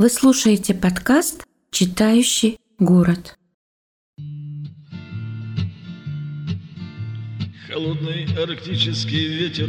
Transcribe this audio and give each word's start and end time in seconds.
Вы 0.00 0.08
слушаете 0.08 0.72
подкаст 0.72 1.44
«Читающий 1.70 2.56
город». 2.78 3.36
Холодный 7.68 8.24
арктический 8.42 9.26
ветер 9.26 9.68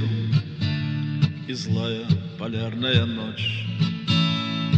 и 1.49 1.53
злая 1.53 2.05
полярная 2.39 3.05
ночь. 3.05 3.65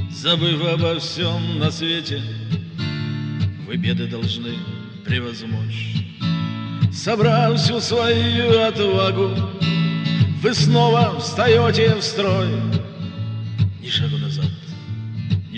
Забыв 0.09 0.59
обо 0.65 0.97
всем 0.97 1.59
на 1.59 1.69
свете, 1.69 2.19
вы 3.67 3.77
беды 3.77 4.07
должны 4.07 4.55
превозмочь. 5.05 5.97
Собрав 6.91 7.59
всю 7.59 7.79
свою 7.79 8.59
отвагу, 8.59 9.35
вы 10.41 10.51
снова 10.55 11.19
встаете 11.19 11.93
в 11.93 12.01
строй. 12.01 12.49
Ни 13.83 13.89
шагу 13.89 14.17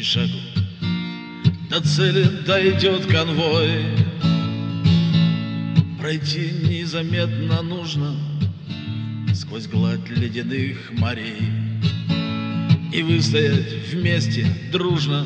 шагу, 0.06 0.40
до 1.70 1.82
цели 1.82 2.26
дойдет 2.46 3.08
конвой. 3.08 3.84
Пройти 6.00 6.52
незаметно 6.70 7.64
нужно 7.64 8.16
Сквозь 9.34 9.66
гладь 9.66 10.08
ледяных 10.08 10.92
морей 10.92 11.50
И 12.94 13.02
выстоять 13.02 13.74
вместе 13.92 14.46
дружно 14.72 15.26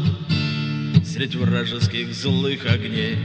Средь 1.04 1.36
вражеских 1.36 2.16
злых 2.16 2.66
огней. 2.66 3.18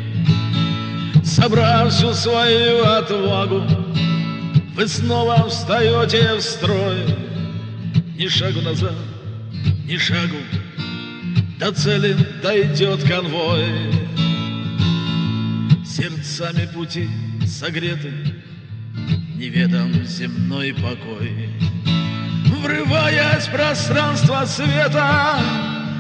Собрав 1.23 1.93
всю 1.93 2.13
свою 2.15 2.85
отвагу 2.85 3.63
Вы 4.75 4.89
снова 4.89 5.49
встаете 5.49 6.35
в 6.35 6.41
строй. 6.41 7.05
Ни 8.19 8.27
шагу 8.27 8.63
назад, 8.63 8.97
ни 9.87 9.97
шагу 9.97 10.39
До 11.65 11.73
цели 11.73 12.15
дойдет 12.43 13.03
конвой 13.05 13.65
Сердцами 15.83 16.67
пути 16.75 17.09
согреты, 17.47 18.13
Неведом 19.35 19.95
земной 20.05 20.75
покой. 20.75 21.49
Врываясь 22.61 23.47
в 23.47 23.51
пространство 23.51 24.45
света, 24.45 25.39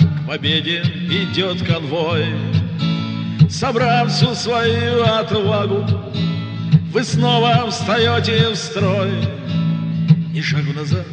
К 0.00 0.28
победе 0.28 0.82
идет 0.82 1.66
конвой. 1.66 2.26
Собрав 3.48 4.12
всю 4.12 4.34
свою 4.34 5.02
отвагу, 5.02 5.86
Вы 6.92 7.02
снова 7.04 7.70
встаете 7.70 8.50
в 8.50 8.56
строй. 8.56 9.12
Ни 10.30 10.42
шагу 10.42 10.74
назад, 10.74 11.06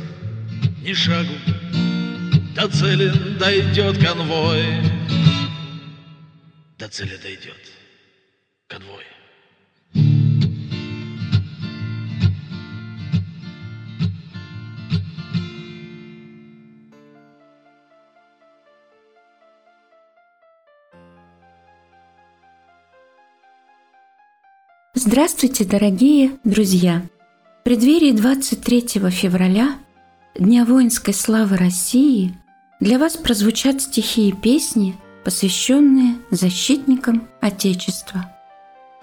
ни 0.83 0.91
шагу, 0.91 1.35
До 2.61 2.67
цели 2.67 3.09
дойдет 3.39 3.97
конвой. 3.97 4.63
До 6.77 6.87
цели 6.89 7.17
дойдет 7.17 7.55
конвой. 8.67 9.03
Здравствуйте, 24.93 25.65
дорогие 25.65 26.37
друзья! 26.43 27.01
В 27.61 27.63
преддверии 27.63 28.11
23 28.11 29.09
февраля, 29.09 29.79
Дня 30.37 30.63
воинской 30.63 31.13
славы 31.13 31.57
России, 31.57 32.33
для 32.81 32.99
вас 32.99 33.15
прозвучат 33.15 33.81
стихи 33.81 34.27
и 34.27 34.33
песни, 34.33 34.97
посвященные 35.23 36.15
защитникам 36.31 37.29
Отечества. 37.39 38.29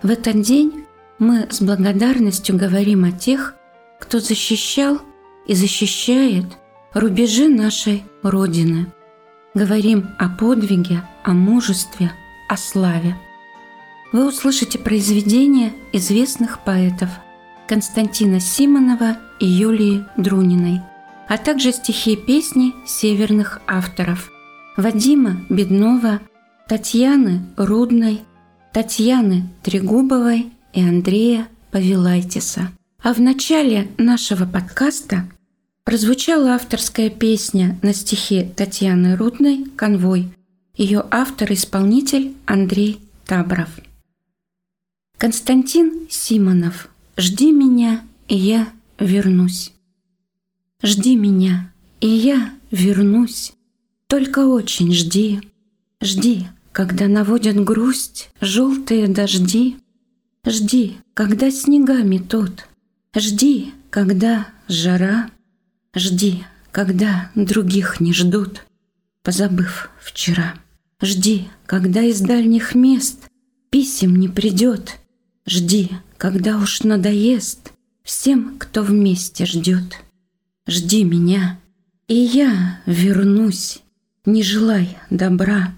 В 0.03 0.11
этот 0.11 0.43
день 0.43 0.85
мы 1.19 1.47
с 1.51 1.63
благодарностью 1.63 2.59
говорим 2.59 3.05
о 3.05 3.13
тех, 3.13 3.55
кто 3.99 4.21
защищал 4.21 5.01
и 5.47 5.55
защищает 5.55 6.45
рубежи 6.93 7.49
нашей 7.49 8.05
Родины. 8.23 8.93
Говорим 9.55 10.11
о 10.19 10.29
подвиге, 10.29 11.03
о 11.25 11.33
мужестве, 11.33 12.13
о 12.51 12.59
славе– 12.59 13.17
вы 14.11 14.27
услышите 14.27 14.79
произведения 14.79 15.75
известных 15.93 16.65
поэтов 16.65 17.11
Константина 17.67 18.41
Симонова 18.41 19.19
и 19.39 19.45
Юлии 19.45 20.07
Друниной, 20.17 20.81
а 21.29 21.39
также 21.39 21.73
стихи 21.73 22.13
и 22.15 22.17
песни 22.17 22.75
северных 22.87 23.61
авторов 23.67 24.31
Вадима 24.77 25.45
Беднова, 25.49 26.21
Татьяны 26.69 27.43
Рудной, 27.57 28.23
Татьяны 28.73 29.49
Трегубовой 29.63 30.53
и 30.73 30.83
Андрея 30.83 31.49
Павелайтиса. 31.71 32.73
А 33.03 33.15
в 33.15 33.21
начале 33.21 33.89
нашего 33.99 34.45
подкаста 34.45 35.29
прозвучала 35.85 36.55
авторская 36.55 37.11
песня 37.11 37.79
на 37.83 37.93
стихи 37.93 38.51
Татьяны 38.57 39.17
Рудной 39.17 39.65
«Конвой». 39.77 40.33
Ее 40.77 41.05
автор-исполнитель 41.11 42.35
Андрей 42.47 43.01
Табров– 43.27 43.69
Константин 45.19 46.07
Симонов, 46.09 46.89
жди 47.17 47.51
меня, 47.51 48.03
и 48.29 48.37
я 48.37 48.69
вернусь. 49.01 49.73
Жди 50.83 51.17
меня, 51.17 51.73
и 52.01 52.09
я 52.09 52.53
вернусь. 52.71 53.53
Только 54.07 54.47
очень 54.47 54.93
жди, 54.93 55.41
жди, 56.01 56.47
когда 56.73 57.09
наводят 57.09 57.57
грусть 57.63 58.31
желтые 58.41 59.09
дожди. 59.09 59.77
Жди, 60.47 60.99
когда 61.15 61.51
снега 61.51 62.03
метут, 62.03 62.69
жди, 63.15 63.75
когда 63.91 64.49
жара. 64.69 65.31
Жди, 65.95 66.45
когда 66.71 67.31
других 67.35 68.01
не 68.01 68.13
ждут, 68.13 68.65
позабыв 69.23 69.91
вчера. 70.01 70.55
Жди, 71.03 71.49
когда 71.67 72.03
из 72.03 72.21
дальних 72.21 72.75
мест 72.75 73.29
писем 73.71 74.17
не 74.17 74.29
придет, 74.29 74.99
Жди, 75.51 75.89
когда 76.19 76.59
уж 76.59 76.83
надоест 76.83 77.73
всем, 78.03 78.59
кто 78.59 78.83
вместе 78.83 79.47
ждет. 79.47 79.97
Жди 80.69 81.03
меня, 81.03 81.59
и 82.09 82.15
я 82.15 82.83
вернусь, 82.85 83.81
не 84.27 84.43
желай 84.43 84.99
добра 85.09 85.75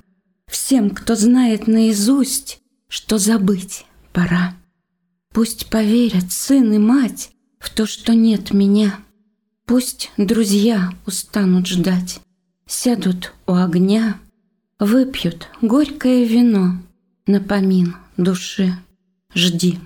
всем, 0.48 0.90
кто 0.90 1.14
знает 1.14 1.68
наизусть, 1.68 2.60
что 2.88 3.16
забыть 3.16 3.86
пора. 4.12 4.56
Пусть 5.32 5.70
поверят 5.70 6.32
сын 6.32 6.72
и 6.72 6.78
мать 6.78 7.30
в 7.60 7.70
то, 7.70 7.86
что 7.86 8.14
нет 8.14 8.52
меня. 8.52 8.98
Пусть 9.64 10.10
друзья 10.16 10.92
устанут 11.06 11.68
ждать, 11.68 12.20
сядут 12.66 13.32
у 13.46 13.54
огня, 13.54 14.18
выпьют 14.80 15.46
горькое 15.62 16.24
вино 16.24 16.82
на 17.26 17.40
помин 17.40 17.94
души 18.16 18.74
жди. 19.36 19.78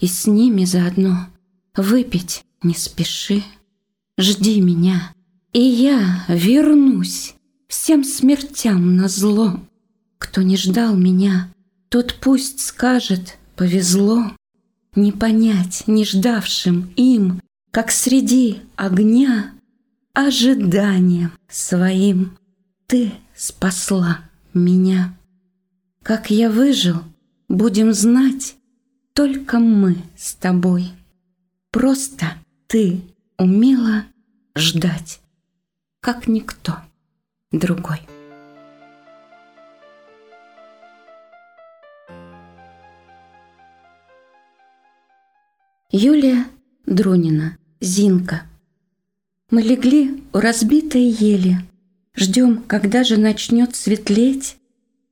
И 0.00 0.08
с 0.08 0.26
ними 0.26 0.64
заодно 0.64 1.28
выпить 1.76 2.42
не 2.64 2.74
спеши. 2.74 3.44
Жди 4.20 4.60
меня, 4.60 5.14
и 5.54 5.62
я 5.62 6.26
вернусь 6.28 7.34
всем 7.68 8.04
смертям 8.04 8.94
на 8.96 9.08
зло. 9.08 9.58
Кто 10.18 10.42
не 10.42 10.58
ждал 10.58 10.94
меня, 10.94 11.50
тот 11.88 12.16
пусть 12.20 12.60
скажет 12.60 13.38
«повезло». 13.56 14.32
Не 14.94 15.12
понять 15.12 15.84
не 15.86 16.04
ждавшим 16.04 16.92
им, 16.96 17.40
как 17.70 17.90
среди 17.90 18.58
огня, 18.76 19.54
ожиданием 20.12 21.32
своим 21.48 22.36
ты 22.86 23.12
спасла 23.34 24.18
меня. 24.52 25.16
Как 26.02 26.28
я 26.28 26.50
выжил, 26.50 26.96
будем 27.48 27.94
знать, 27.94 28.56
только 29.14 29.60
мы 29.60 29.96
с 30.14 30.34
тобой. 30.34 30.90
Просто 31.70 32.34
ты 32.66 33.00
умела 33.38 34.04
ждать, 34.56 35.20
как 36.00 36.26
никто 36.26 36.78
другой. 37.52 38.00
Юлия 45.92 46.46
Друнина, 46.86 47.58
Зинка. 47.80 48.42
Мы 49.50 49.62
легли 49.62 50.22
у 50.32 50.38
разбитой 50.38 51.02
ели, 51.02 51.58
Ждем, 52.14 52.62
когда 52.62 53.02
же 53.02 53.16
начнет 53.16 53.74
светлеть, 53.74 54.56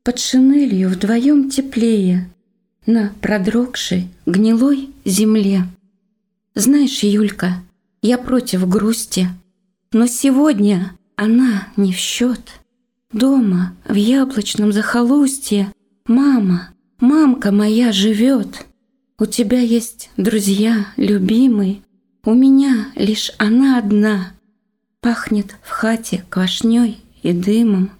Под 0.04 0.18
шинелью 0.18 0.88
вдвоем 0.88 1.50
теплее, 1.50 2.30
на 2.86 3.12
продрогшей, 3.20 4.08
гнилой 4.24 4.90
земле. 5.04 5.64
Знаешь, 6.54 7.02
Юлька, 7.02 7.62
я 8.02 8.18
против 8.18 8.68
грусти, 8.68 9.28
но 9.92 10.06
сегодня 10.06 10.92
она 11.16 11.68
не 11.76 11.92
в 11.92 11.96
счет. 11.96 12.40
Дома, 13.12 13.74
в 13.88 13.94
яблочном 13.94 14.72
захолустье, 14.72 15.72
мама, 16.06 16.70
мамка 17.00 17.52
моя 17.52 17.90
живет. 17.92 18.66
У 19.18 19.26
тебя 19.26 19.60
есть 19.60 20.10
друзья, 20.16 20.86
любимый, 20.96 21.82
у 22.24 22.34
меня 22.34 22.88
лишь 22.94 23.32
она 23.38 23.78
одна. 23.78 24.32
Пахнет 25.00 25.56
в 25.62 25.70
хате 25.70 26.24
квашней 26.28 27.00
и 27.22 27.32
дымом. 27.32 27.90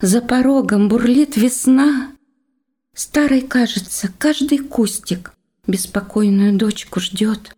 За 0.00 0.20
порогом 0.20 0.88
бурлит 0.88 1.36
весна. 1.36 2.12
Старой, 2.94 3.40
кажется, 3.40 4.10
каждый 4.18 4.58
кустик 4.58 5.32
беспокойную 5.66 6.56
дочку 6.56 7.00
ждет. 7.00 7.54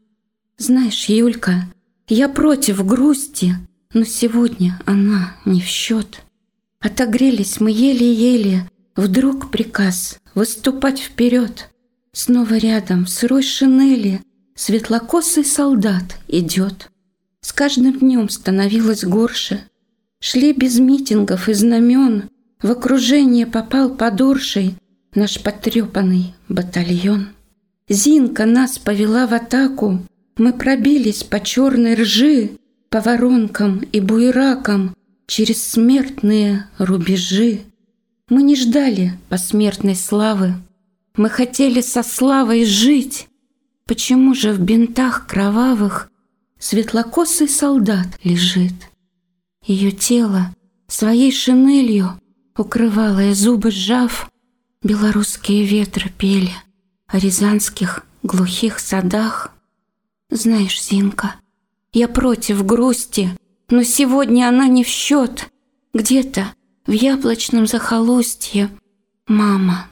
Знаешь, 0.57 1.07
Юлька, 1.07 1.67
я 2.09 2.29
против 2.29 2.85
грусти, 2.85 3.55
но 3.93 4.05
сегодня 4.05 4.79
она 4.85 5.37
не 5.45 5.61
в 5.61 5.67
счет. 5.67 6.23
Отогрелись 6.81 7.61
мы 7.61 7.71
еле-еле, 7.71 8.69
вдруг 8.95 9.51
приказ 9.51 10.19
выступать 10.35 10.99
вперед. 10.99 11.71
Снова 12.13 12.55
рядом 12.55 13.07
в 13.07 13.09
сырой 13.09 13.43
шинели 13.43 14.21
светлокосый 14.55 15.45
солдат 15.45 16.19
идет. 16.29 16.91
С 17.41 17.53
каждым 17.53 17.99
днем 17.99 18.29
становилось 18.29 19.05
горше. 19.05 19.65
Шли 20.21 20.53
без 20.53 20.79
митингов 20.79 21.49
и 21.49 21.55
знамен, 21.55 22.31
в 22.63 22.71
окружение 22.71 23.47
попал 23.47 23.91
подорший 23.95 24.77
наш 25.15 25.43
потрепанный 25.43 26.35
батальон. 26.49 27.29
Зинка 27.89 28.47
нас 28.47 28.79
повела 28.79 29.27
в 29.27 29.35
атаку, 29.35 30.01
мы 30.37 30.53
пробились 30.53 31.23
по 31.23 31.41
черной 31.41 31.95
ржи, 31.95 32.51
по 32.89 33.01
воронкам 33.01 33.81
и 33.93 34.01
буеракам 34.01 34.95
через 35.27 35.63
смертные 35.63 36.69
рубежи. 36.79 37.61
Мы 38.29 38.43
не 38.43 38.57
ждали 38.57 39.13
посмертной 39.29 39.97
славы, 39.97 40.55
мы 41.17 41.29
хотели 41.29 41.81
со 41.81 42.03
славой 42.03 42.65
жить. 42.65 43.29
Почему 43.87 44.35
же 44.35 44.53
в 44.53 44.61
бинтах 44.61 45.27
кровавых 45.27 46.11
светлокосый 46.59 47.49
солдат 47.49 48.07
лежит? 48.25 48.75
Ее 49.65 49.93
тело 49.93 50.55
своей 50.89 51.33
шинелью, 51.33 52.21
укрывалое 52.57 53.35
зубы 53.35 53.71
сжав, 53.71 54.31
белорусские 54.83 55.65
ветры 55.65 56.11
пели 56.11 56.53
о 57.07 57.19
рязанских 57.19 58.05
глухих 58.23 58.79
садах. 58.79 59.51
Знаешь, 60.35 60.83
Зинка, 60.83 61.37
я 61.93 62.09
против 62.09 62.67
грусти, 62.67 63.31
но 63.71 63.85
сегодня 63.85 64.49
она 64.49 64.67
не 64.67 64.83
в 64.83 64.89
счет. 64.89 65.49
Где-то 65.95 66.53
в 66.89 66.91
яблочном 66.91 67.69
захолустье 67.69 68.69
мама, 69.29 69.87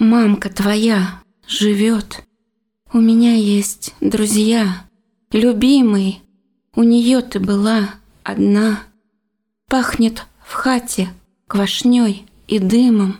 мамка 0.00 0.50
твоя 0.50 1.22
живет. 1.46 2.24
У 2.92 2.98
меня 2.98 3.36
есть 3.36 3.94
друзья, 4.00 4.84
любимый, 5.30 6.22
у 6.74 6.82
нее 6.82 7.20
ты 7.20 7.38
была 7.38 7.90
одна. 8.24 8.80
Пахнет 9.68 10.26
в 10.44 10.54
хате 10.54 11.08
квашней 11.46 12.26
и 12.48 12.58
дымом. 12.58 13.18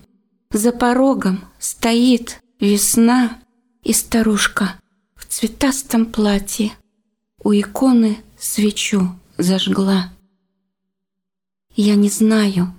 За 0.50 0.72
порогом 0.72 1.44
стоит 1.60 2.40
весна 2.58 3.38
и 3.84 3.92
старушка 3.92 4.74
цветастом 5.34 6.06
платье 6.06 6.70
у 7.42 7.52
иконы 7.52 8.18
свечу 8.38 9.18
зажгла. 9.36 10.12
Я 11.74 11.96
не 11.96 12.08
знаю, 12.08 12.72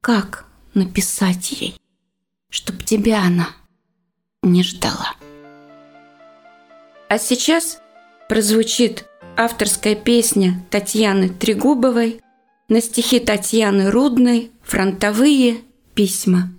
как 0.00 0.46
написать 0.74 1.52
ей, 1.52 1.76
чтоб 2.48 2.82
тебя 2.82 3.22
она 3.22 3.50
не 4.42 4.64
ждала. 4.64 5.14
А 7.08 7.18
сейчас 7.18 7.78
прозвучит 8.28 9.06
авторская 9.36 9.94
песня 9.94 10.66
Татьяны 10.70 11.28
Трегубовой 11.28 12.20
на 12.68 12.80
стихи 12.80 13.20
Татьяны 13.20 13.92
Рудной 13.92 14.50
«Фронтовые 14.64 15.58
письма». 15.94 16.52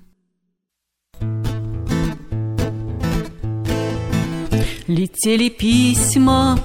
Летели 4.88 5.48
письма 5.48 6.60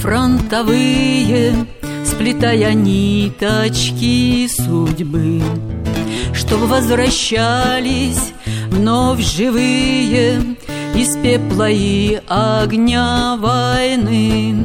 фронтовые, 0.00 1.66
Сплетая 2.04 2.74
ниточки 2.74 4.48
судьбы, 4.48 5.40
Чтоб 6.32 6.62
возвращались 6.62 8.32
вновь 8.70 9.20
живые 9.20 10.56
Из 10.96 11.16
пепла 11.16 11.70
и 11.70 12.20
огня 12.26 13.36
войны. 13.36 14.56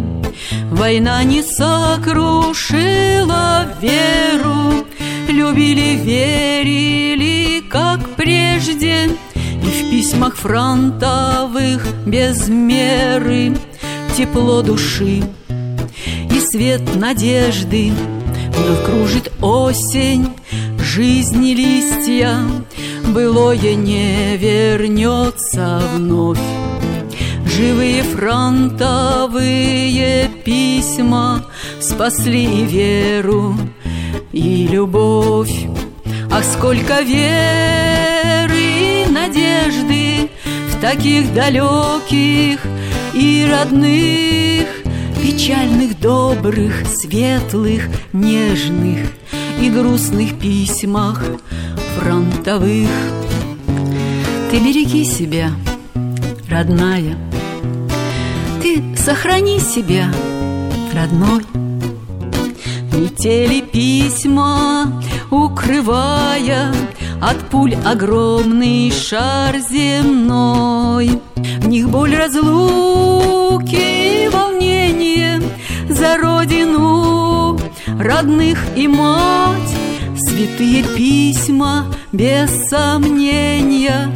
Война 0.72 1.24
не 1.24 1.44
сокрушила 1.44 2.48
веру, 3.80 4.88
Любили, 5.28 5.96
верили, 5.96 7.62
как 7.70 8.00
прежде— 8.16 9.12
письмах 9.90 10.36
фронтовых 10.36 11.88
без 12.06 12.48
меры. 12.48 13.58
Тепло 14.16 14.62
души 14.62 15.24
и 15.50 16.40
свет 16.40 16.82
надежды. 16.96 17.92
Вновь 18.56 18.86
кружит 18.86 19.32
осень, 19.42 20.30
жизни 20.80 21.54
листья. 21.54 22.38
Былое 23.08 23.76
не 23.76 24.38
вернется 24.38 25.82
вновь. 25.94 26.40
Живые 27.46 28.04
фронтовые 28.04 29.40
письма 30.46 31.46
Спасли 31.80 32.66
веру, 32.66 33.56
и 34.32 34.68
любовь. 34.68 35.66
Ах, 36.32 36.44
сколько 36.44 37.02
веры 37.02 38.39
надежды 39.50 40.30
В 40.72 40.82
таких 40.82 41.34
далеких 41.34 42.60
и 43.14 43.48
родных 43.50 44.68
Печальных, 45.22 46.00
добрых, 46.00 46.88
светлых, 46.88 47.88
нежных 48.14 49.08
И 49.62 49.70
грустных 49.70 50.40
письмах 50.40 51.24
фронтовых. 51.98 52.90
Ты 54.50 54.60
береги 54.60 55.04
себя, 55.04 55.52
родная. 56.50 57.18
Ты 58.62 58.96
сохрани 58.96 59.60
себя, 59.60 60.10
родной. 60.94 61.44
Летели 62.94 63.60
письма, 63.60 65.04
укрывая 65.30 66.74
от 67.22 67.38
пуль 67.50 67.76
огромный 67.86 68.92
шар 68.92 69.58
земной. 69.60 71.22
В 71.36 71.68
них 71.68 71.90
боль 71.90 72.16
разлуки 72.16 74.26
и 74.26 74.30
волнение 74.30 75.42
за 75.90 76.18
родину 76.18 77.60
родных 78.00 78.60
и 78.76 78.88
мать. 78.88 79.76
Святые 80.18 80.84
письма, 80.84 81.86
без 82.12 82.50
сомнения, 82.70 84.14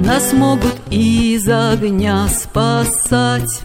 нас 0.00 0.32
могут 0.32 0.74
из 0.90 1.48
огня 1.48 2.28
спасать. 2.28 3.60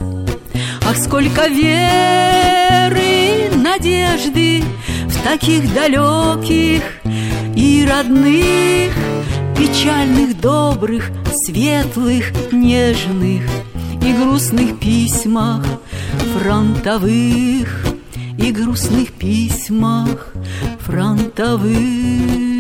Ах, 0.88 0.98
сколько 0.98 1.48
веры, 1.48 3.50
надежды 3.56 4.64
в 5.08 5.24
таких 5.24 5.74
далеких 5.74 6.84
и 7.56 7.86
родных, 7.90 8.94
печальных, 9.58 10.40
добрых, 10.40 11.10
светлых, 11.34 12.32
нежных 12.52 13.44
и 14.04 14.14
грустных 14.14 14.80
письмах 14.80 15.66
фронтовых 16.38 17.86
и 18.38 18.52
грустных 18.52 19.12
письмах 19.14 20.34
фронтовых. 20.80 22.51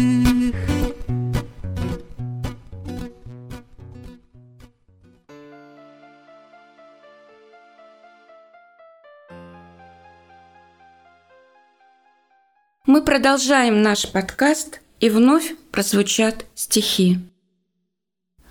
Мы 12.93 13.01
продолжаем 13.01 13.81
наш 13.81 14.11
подкаст, 14.11 14.81
и 14.99 15.09
вновь 15.09 15.55
прозвучат 15.71 16.45
стихи. 16.55 17.19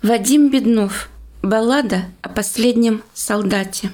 Вадим 0.01 0.49
Беднов. 0.49 1.11
Баллада 1.43 2.05
о 2.23 2.29
последнем 2.29 3.03
солдате. 3.13 3.91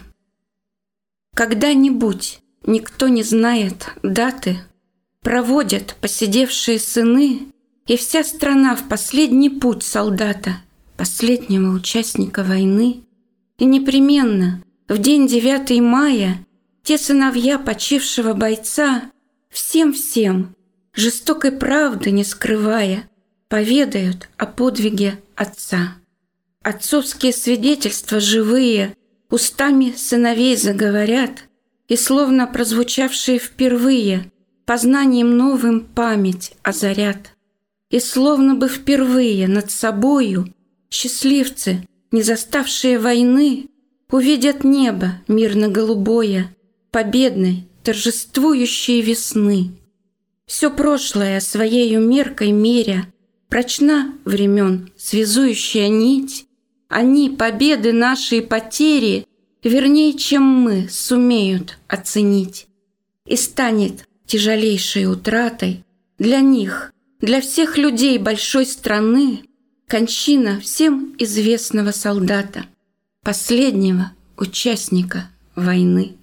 Когда-нибудь, 1.36 2.40
никто 2.66 3.10
не 3.10 3.24
знает 3.24 3.90
даты, 4.04 4.60
Проводят 5.22 5.98
посидевшие 6.00 6.80
сыны 6.80 7.48
И 7.86 7.98
вся 7.98 8.24
страна 8.24 8.78
в 8.78 8.88
последний 8.88 9.50
путь 9.50 9.84
солдата, 9.84 10.62
последнего 10.96 11.74
участника 11.74 12.46
войны. 12.46 13.04
И 13.58 13.66
непременно 13.66 14.64
в 14.88 14.98
день 14.98 15.28
9 15.28 15.82
мая 15.82 16.38
те 16.84 16.98
сыновья 16.98 17.60
почившего 17.60 18.34
бойца 18.34 19.12
всем-всем, 19.58 20.56
жестокой 20.94 21.52
правды 21.52 22.12
не 22.12 22.24
скрывая, 22.24 23.10
поведают 23.50 24.30
о 24.38 24.46
подвиге 24.46 25.20
отца. 25.36 25.96
Отцовские 26.62 27.34
свидетельства 27.34 28.20
живые 28.20 28.96
устами 29.32 29.96
сыновей 29.98 30.56
заговорят, 30.56 31.46
и 31.88 31.96
словно 31.96 32.46
прозвучавшие 32.46 33.40
впервые, 33.40 34.32
познанием 34.66 35.36
новым 35.36 35.82
память 35.82 36.54
озарят. 36.62 37.32
И 37.90 38.00
словно 38.00 38.54
бы 38.54 38.68
впервые 38.68 39.48
над 39.48 39.72
собою 39.72 40.54
счастливцы, 40.92 41.88
не 42.12 42.22
заставшие 42.22 43.00
войны, 43.00 43.70
увидят 44.12 44.64
небо 44.64 45.14
мирно-голубое, 45.28 46.56
победной, 46.92 47.68
торжествующей 47.88 49.00
весны. 49.00 49.72
Все 50.46 50.70
прошлое 50.70 51.40
своею 51.40 52.02
меркой 52.02 52.52
меря, 52.52 53.08
прочна 53.48 54.14
времен 54.26 54.92
связующая 54.98 55.88
нить, 55.88 56.48
они 56.90 57.30
победы 57.30 57.94
наши 57.94 58.40
и 58.40 58.42
потери 58.42 59.26
вернее, 59.64 60.18
чем 60.18 60.44
мы, 60.44 60.90
сумеют 60.90 61.78
оценить. 61.88 62.68
И 63.26 63.38
станет 63.38 64.06
тяжелейшей 64.26 65.10
утратой 65.10 65.86
для 66.20 66.42
них, 66.42 66.92
для 67.22 67.40
всех 67.40 67.78
людей 67.78 68.18
большой 68.18 68.66
страны, 68.66 69.44
кончина 69.88 70.60
всем 70.60 71.16
известного 71.20 71.92
солдата, 71.92 72.66
последнего 73.24 74.12
участника 74.36 75.30
войны. 75.56 76.18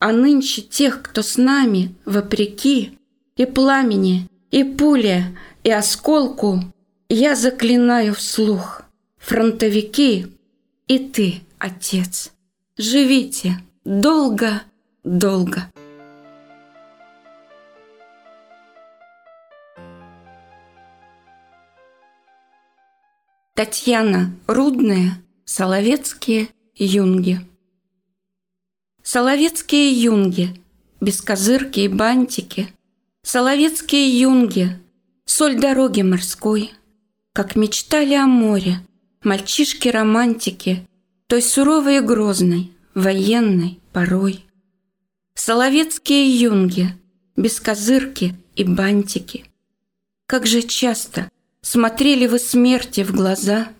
А 0.00 0.12
нынче 0.12 0.62
тех, 0.62 1.02
кто 1.02 1.22
с 1.22 1.36
нами, 1.36 1.94
вопреки, 2.04 2.98
и 3.36 3.46
пламени, 3.46 4.28
и 4.50 4.64
пуля, 4.64 5.36
и 5.62 5.70
осколку, 5.70 6.60
я 7.08 7.36
заклинаю 7.36 8.14
вслух, 8.14 8.82
фронтовики 9.18 10.26
и 10.88 10.98
ты, 10.98 11.42
отец. 11.58 12.32
Живите 12.76 13.58
долго-долго. 13.84 15.70
Татьяна 23.54 24.32
Рудная, 24.48 25.22
Соловецкие 25.44 26.48
юнги. 26.74 27.49
Соловецкие 29.12 29.90
юнги, 29.90 30.62
бескозырки 31.00 31.80
и 31.80 31.88
бантики, 31.88 32.72
Соловецкие 33.22 34.06
юнги, 34.20 34.78
соль 35.24 35.58
дороги 35.58 36.02
морской, 36.02 36.70
Как 37.32 37.56
мечтали 37.56 38.14
о 38.14 38.28
море, 38.28 38.86
мальчишки-романтики, 39.24 40.86
той 41.26 41.42
суровой 41.42 41.96
и 41.96 42.00
грозной, 42.00 42.70
военной 42.94 43.80
порой. 43.92 44.46
Соловецкие 45.34 46.30
юнги, 46.40 46.96
бескозырки 47.34 48.36
и 48.54 48.62
бантики. 48.62 49.44
Как 50.26 50.46
же 50.46 50.62
часто 50.62 51.28
смотрели 51.62 52.28
вы 52.28 52.38
смерти 52.38 53.02
в 53.02 53.10
глаза. 53.10 53.70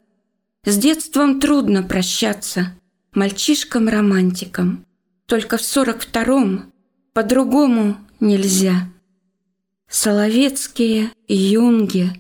С 0.65 0.77
детством 0.77 1.39
трудно 1.39 1.85
прощаться, 1.85 2.75
мальчишкам-романтикам. 3.13 4.85
Только 5.31 5.59
в 5.59 5.63
сорок 5.63 6.01
втором 6.01 6.73
по-другому 7.13 7.97
нельзя. 8.19 8.89
Соловецкие 9.89 11.13
юнги, 11.29 12.11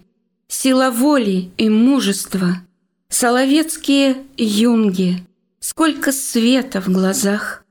сила 0.46 0.92
воли 0.92 1.50
и 1.56 1.68
мужества– 1.68 2.62
Соловецкие 3.08 4.18
юнги, 4.36 5.26
сколько 5.58 6.12
света 6.12 6.80
в 6.80 6.86
глазах, 6.86 7.64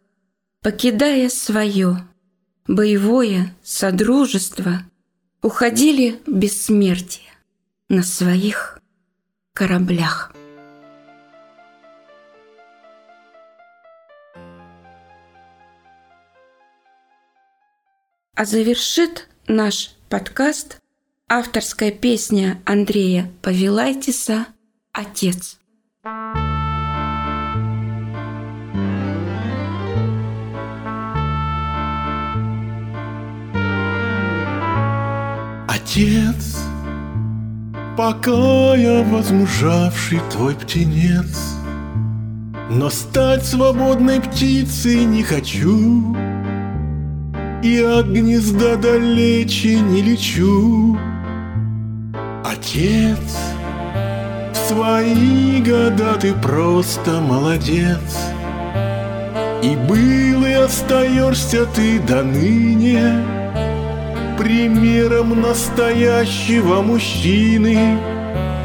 Покидая 0.62 1.30
свое 1.30 2.06
боевое 2.68 3.56
содружество, 3.64 4.82
Уходили 5.42 6.20
в 6.28 6.34
бессмертие 6.34 7.32
на 7.88 8.04
своих 8.04 8.82
кораблях. 9.54 10.34
А 18.40 18.46
завершит 18.46 19.28
наш 19.50 19.98
подкаст 20.08 20.78
авторская 21.28 21.92
песня 21.92 22.62
Андрея 22.66 23.30
Павелайтиса– 23.42 24.46
Отец. 24.94 25.60
Отец, 35.68 36.60
пока 37.98 38.74
я 38.78 39.04
возмужавший 39.04 40.22
твой 40.32 40.56
птенец, 40.56 41.58
Но 42.70 42.90
стать 42.90 43.46
свободной 43.46 44.22
птицей 44.22 45.04
не 45.04 45.24
хочу, 45.24 46.16
И 47.62 47.82
от 47.82 48.08
гнезда 48.08 48.76
далече 48.78 49.80
не 49.80 50.02
лечу. 50.02 50.98
Отец, 52.46 53.38
свои 54.54 55.62
года 55.62 56.16
ты 56.20 56.34
просто 56.34 57.20
молодец. 57.20 58.18
И 59.62 59.76
был 59.76 60.46
и 60.46 60.54
остаешься 60.54 61.66
ты 61.66 62.00
до 62.00 62.24
ныне 62.24 63.40
Примером 64.40 65.42
настоящего 65.42 66.82
мужчины. 66.82 68.00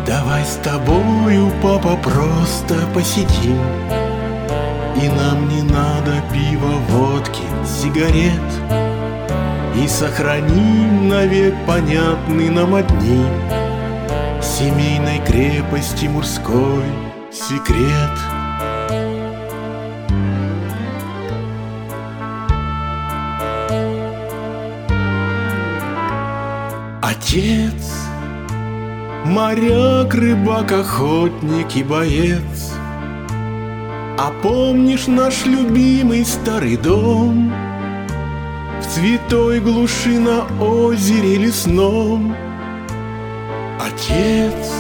Давай 0.07 0.45
с 0.45 0.55
тобою, 0.63 1.51
папа, 1.61 1.97
просто 1.97 2.77
посидим. 2.95 3.59
И 5.03 5.09
нам 5.09 5.49
не 5.49 5.63
надо 5.63 6.23
пива, 6.33 6.75
водки, 6.91 7.43
сигарет. 7.85 8.41
И 9.77 9.89
сохраним 9.89 11.09
навек 11.09 11.55
понятный 11.67 12.49
нам 12.49 12.77
одни 12.77 13.25
Семейной 14.41 15.19
крепости 15.27 16.07
мужской 16.07 16.85
секрет 17.33 18.13
Отец, 27.03 27.93
моряк, 29.25 30.15
рыбак, 30.15 30.71
охотник 30.71 31.75
и 31.75 31.83
боец 31.83 32.73
А 34.19 34.33
помнишь 34.41 35.09
наш 35.09 35.45
любимый 35.47 36.25
старый 36.25 36.77
дом 36.77 37.53
В 38.85 38.87
цветой 38.87 39.61
глуши 39.61 40.21
на 40.21 40.45
озере 40.63 41.37
лесном. 41.37 42.37
Отец 43.81 44.73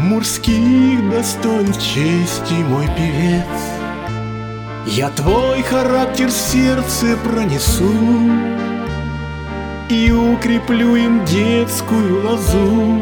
мужских 0.00 1.08
достоинств 1.08 1.80
чести 1.80 2.54
мой 2.54 2.86
певец. 2.96 3.46
Я 4.84 5.10
твой 5.10 5.62
характер 5.62 6.26
в 6.26 6.32
сердце 6.32 7.16
пронесу 7.18 7.94
И 9.88 10.10
укреплю 10.10 10.96
им 10.96 11.24
детскую 11.24 12.28
лозу. 12.28 13.00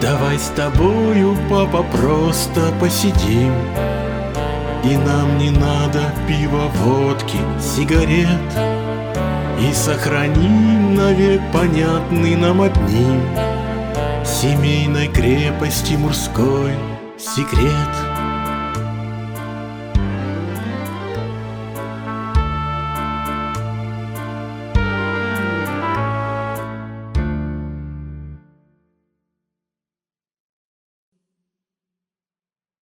Давай 0.00 0.38
с 0.38 0.46
тобою, 0.54 1.36
папа, 1.50 1.82
просто 1.82 2.72
посидим 2.78 3.52
И 4.82 4.96
нам 4.96 5.38
не 5.38 5.50
надо 5.50 6.00
пива, 6.26 6.70
водки, 6.76 7.38
сигарет. 7.60 8.28
И 9.60 9.72
сохраним 9.74 10.94
навек 10.94 11.40
понятный 11.52 12.34
нам 12.34 12.62
одним. 12.62 13.20
Семейной 14.24 15.08
крепости 15.08 15.94
мужской 15.94 16.72
секрет 17.18 18.09